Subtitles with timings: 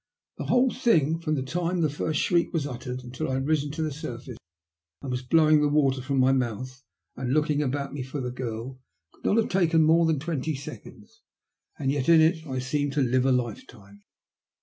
[0.39, 3.69] The whole thing, from the time the first shriek was uttered until I had risen
[3.73, 4.39] to the surface,
[5.03, 6.81] and was blowing the water from my mouth
[7.15, 11.21] and looking about me for the girl, could not have taken more than twenty seconds,
[11.77, 14.01] and yet in it I seemed to live a lifetime.